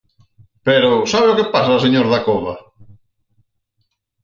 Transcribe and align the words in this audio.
Pero 0.67 0.91
¿sabe 1.11 1.27
o 1.29 1.37
que 1.37 1.51
pasa, 1.55 1.83
señor 1.85 2.05
Dacova? 2.09 2.55